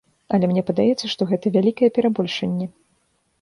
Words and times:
Але 0.35 0.45
мне 0.53 0.61
падаецца, 0.69 1.05
што 1.13 1.27
гэта 1.33 1.45
вялікае 1.59 1.89
перабольшанне. 1.99 2.71